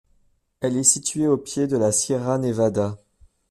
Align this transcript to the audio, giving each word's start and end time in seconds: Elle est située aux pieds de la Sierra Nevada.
Elle 0.61 0.77
est 0.77 0.83
située 0.83 1.27
aux 1.27 1.37
pieds 1.37 1.67
de 1.67 1.77
la 1.77 1.91
Sierra 1.91 2.39
Nevada. 2.39 2.97